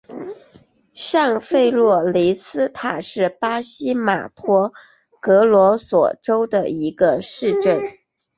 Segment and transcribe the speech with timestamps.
[0.95, 4.73] 上弗洛雷斯塔是巴西马托
[5.21, 7.79] 格罗索州的一个市镇。